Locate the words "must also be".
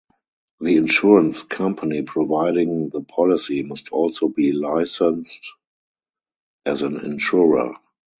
3.61-4.51